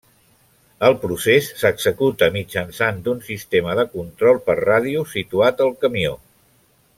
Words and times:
El 0.87 0.95
procés 1.01 1.49
s'executa 1.63 2.29
mitjançant 2.37 3.03
d'un 3.09 3.21
sistema 3.29 3.77
de 3.81 3.85
control 3.97 4.41
per 4.49 4.57
ràdio 4.63 5.05
situat 5.13 5.63
al 5.69 5.77
camió. 5.85 6.17